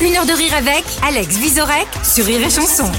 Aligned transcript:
Une 0.00 0.14
heure 0.16 0.26
de 0.26 0.32
rire 0.32 0.54
avec 0.54 0.84
Alex 1.02 1.36
Visorek 1.38 1.86
sur 2.04 2.24
Rire 2.24 2.40
et 2.46 2.50
Chanson. 2.50 2.90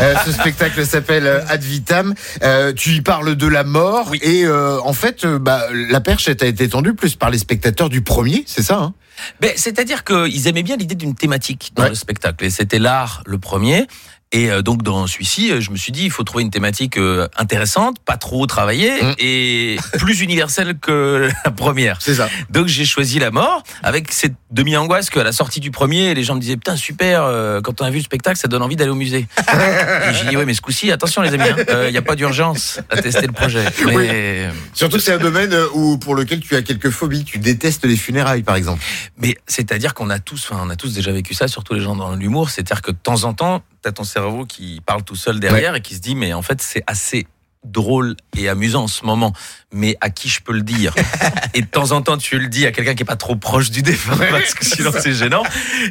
Euh, 0.00 0.14
ce 0.26 0.32
spectacle 0.32 0.84
s'appelle 0.84 1.26
euh, 1.26 1.40
Ad 1.48 1.62
Vitam. 1.62 2.14
Euh, 2.42 2.72
tu 2.74 2.90
y 2.90 3.00
parles 3.00 3.36
de 3.36 3.46
la 3.46 3.62
mort 3.64 4.10
et 4.20 4.44
euh, 4.44 4.78
en 4.82 4.92
fait, 4.92 5.24
euh, 5.24 5.38
bah, 5.38 5.62
la 5.72 6.00
perche 6.00 6.28
a 6.28 6.32
été 6.32 6.68
tendue 6.68 6.94
plus 6.94 7.14
par 7.14 7.30
les 7.30 7.38
spectateurs 7.38 7.88
du 7.88 8.02
premier, 8.02 8.44
c'est 8.46 8.62
ça 8.62 8.76
hein? 8.78 8.94
Ben, 9.40 9.52
C'est-à-dire 9.56 10.02
qu'ils 10.04 10.48
aimaient 10.48 10.64
bien 10.64 10.76
l'idée 10.76 10.96
d'une 10.96 11.14
thématique 11.14 11.70
dans 11.74 11.84
Ouais. 11.84 11.88
le 11.90 11.94
spectacle. 11.94 12.44
Et 12.44 12.50
c'était 12.50 12.80
l'art 12.80 13.22
le 13.26 13.38
premier. 13.38 13.86
Et 14.34 14.50
euh, 14.50 14.62
donc 14.62 14.82
dans 14.82 15.06
celui-ci, 15.06 15.52
euh, 15.52 15.60
je 15.60 15.70
me 15.70 15.76
suis 15.76 15.92
dit, 15.92 16.04
il 16.04 16.10
faut 16.10 16.24
trouver 16.24 16.42
une 16.42 16.50
thématique 16.50 16.98
euh, 16.98 17.28
intéressante, 17.36 17.98
pas 18.04 18.16
trop 18.16 18.44
travaillée 18.46 18.74
Mm. 19.00 19.14
et 19.18 19.76
plus 19.98 20.20
universelle 20.20 20.76
que 20.78 21.30
la 21.44 21.50
première. 21.52 21.98
C'est 22.00 22.16
ça. 22.16 22.28
Donc 22.50 22.66
j'ai 22.66 22.84
choisi 22.84 23.20
la 23.20 23.30
mort 23.30 23.62
avec 23.84 24.10
cette 24.10 24.34
demi-angoisse 24.50 25.08
qu'à 25.08 25.22
la 25.22 25.30
sortie 25.30 25.60
du 25.60 25.70
premier, 25.70 26.14
les 26.14 26.24
gens 26.24 26.34
me 26.34 26.40
disaient 26.40 26.56
putain 26.56 26.74
super, 26.74 27.22
quand 27.62 27.80
on 27.80 27.84
a 27.84 27.90
vu 27.90 27.98
le 27.98 28.02
spectacle, 28.04 28.36
ça 28.36 28.48
donne 28.48 28.62
envie 28.62 28.74
d'aller 28.74 28.90
au 28.90 28.96
musée. 28.96 29.26
et 29.38 30.14
j'ai 30.14 30.28
dit 30.28 30.36
ouais 30.36 30.44
mais 30.44 30.54
ce 30.54 30.60
coup-ci, 30.60 30.90
attention 30.90 31.22
les 31.22 31.32
amis, 31.32 31.44
il 31.86 31.90
n'y 31.90 31.96
a 31.96 32.02
pas 32.02 32.16
d'urgence 32.16 32.80
à 32.90 33.00
tester 33.00 33.26
le 33.26 33.32
projet. 33.32 33.64
Mais, 33.86 34.48
Surtout 34.72 34.96
que 34.96 35.02
c'est 35.02 35.12
un 35.14 35.18
domaine 35.18 35.54
où 35.74 35.98
pour 35.98 36.14
lequel 36.14 36.40
tu 36.40 36.56
as 36.56 36.62
quelques 36.62 36.90
phobies. 36.90 37.24
Tu 37.24 37.38
détestes 37.38 37.84
les 37.84 37.96
funérailles, 37.96 38.42
par 38.42 38.56
exemple. 38.56 38.82
mais 39.18 39.36
c'est-à-dire 39.46 39.94
qu'on 39.94 40.10
a 40.10 40.18
tous, 40.18 40.50
on 40.50 40.70
a 40.70 40.76
tous 40.76 40.92
déjà 40.92 41.12
vécu 41.12 41.34
ça, 41.34 41.46
surtout 41.46 41.74
les 41.74 41.80
gens 41.80 41.96
dans 41.96 42.14
l'humour, 42.16 42.50
c'est-à-dire 42.50 42.82
que 42.82 42.90
de 42.90 42.96
temps 42.96 43.24
en 43.24 43.34
temps, 43.34 43.62
t'as 43.84 43.92
ton 43.92 44.04
cerveau 44.04 44.46
qui 44.46 44.80
parle 44.84 45.04
tout 45.04 45.14
seul 45.14 45.38
derrière 45.40 45.74
et 45.74 45.82
qui 45.82 45.94
se 45.94 46.00
dit 46.00 46.14
mais 46.14 46.32
en 46.32 46.40
fait 46.40 46.62
c'est 46.62 46.82
assez 46.86 47.26
drôle 47.64 48.16
et 48.36 48.48
amusant 48.48 48.84
en 48.84 48.88
ce 48.88 49.04
moment, 49.04 49.32
mais 49.72 49.96
à 50.00 50.10
qui 50.10 50.28
je 50.28 50.40
peux 50.40 50.52
le 50.52 50.62
dire? 50.62 50.94
Et 51.54 51.62
de 51.62 51.66
temps 51.66 51.92
en 51.92 52.02
temps, 52.02 52.16
tu 52.18 52.38
le 52.38 52.48
dis 52.48 52.66
à 52.66 52.72
quelqu'un 52.72 52.94
qui 52.94 53.02
est 53.02 53.06
pas 53.06 53.16
trop 53.16 53.36
proche 53.36 53.70
du 53.70 53.82
défunt, 53.82 54.16
parce 54.30 54.54
que 54.54 54.64
sinon 54.64 54.90
c'est 54.98 55.12
gênant. 55.14 55.42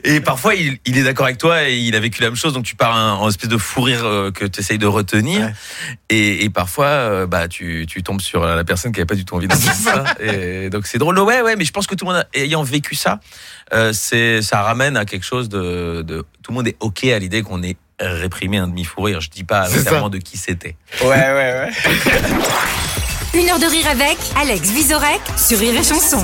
Et 0.04 0.20
parfois, 0.20 0.56
il, 0.56 0.78
il 0.86 0.98
est 0.98 1.04
d'accord 1.04 1.26
avec 1.26 1.38
toi 1.38 1.68
et 1.70 1.78
il 1.78 1.96
a 1.96 2.00
vécu 2.02 2.22
la 2.22 2.28
même 2.28 2.36
chose, 2.36 2.54
donc 2.54 2.66
tu 2.66 2.76
pars 2.76 2.96
un- 2.96 3.14
en 3.14 3.30
espèce 3.30 3.50
de 3.50 3.58
fou 3.58 3.82
rire 3.82 4.04
euh, 4.06 4.32
que 4.32 4.46
tu 4.46 4.60
essayes 4.60 4.78
de 4.78 4.86
retenir. 4.88 5.46
Ouais. 5.48 5.54
Et, 6.10 6.44
et 6.44 6.50
parfois, 6.50 6.86
euh, 6.88 7.28
bah, 7.28 7.48
tu, 7.48 7.86
tu 7.88 8.04
tombes 8.04 8.22
sur 8.22 8.46
la 8.46 8.64
personne 8.64 8.92
qui 8.92 9.00
avait 9.00 9.06
pas 9.06 9.16
du 9.16 9.24
tout 9.26 9.36
envie 9.36 9.48
de 9.48 9.56
dire 9.56 9.74
ça. 9.74 10.04
Et 10.20 10.70
donc 10.70 10.86
c'est 10.88 10.98
drôle. 10.98 11.18
Ouais, 11.20 11.42
ouais, 11.42 11.56
mais 11.56 11.64
je 11.66 11.72
pense 11.72 11.88
que 11.88 11.96
tout 11.96 12.06
le 12.06 12.12
monde, 12.14 12.26
a- 12.34 12.38
ayant 12.38 12.64
vécu 12.64 12.96
ça, 12.96 13.20
euh, 13.74 13.94
c'est, 13.94 14.42
ça 14.42 14.62
ramène 14.62 14.98
à 14.98 15.06
quelque 15.06 15.26
chose 15.26 15.48
de, 15.50 16.02
de, 16.06 16.26
tout 16.42 16.52
le 16.52 16.56
monde 16.56 16.68
est 16.68 16.76
ok 16.82 17.06
à 17.06 17.20
l'idée 17.20 17.42
qu'on 17.42 17.64
ait 17.64 17.78
réprimé 18.10 18.58
un 18.58 18.68
demi 18.68 18.84
fou 18.84 19.02
rire. 19.02 19.22
Je 19.22 19.30
dis 19.30 19.44
pas 19.44 19.68
nécessairement 19.70 20.10
de 20.10 20.18
qui 20.18 20.38
c'était. 20.38 20.76
Une 23.34 23.50
heure 23.50 23.60
de 23.60 23.66
rire 23.66 23.88
avec 23.90 24.18
Alex 24.40 24.70
Visorek 24.70 25.22
sur 25.38 25.58
Rire 25.58 25.80
et 25.80 25.84
Chanson. 25.84 26.24